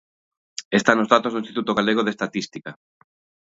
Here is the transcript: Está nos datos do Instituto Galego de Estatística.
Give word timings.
Está 0.79 0.91
nos 0.95 1.11
datos 1.13 1.31
do 1.31 1.41
Instituto 1.43 1.75
Galego 1.77 2.01
de 2.05 2.13
Estatística. 2.15 2.71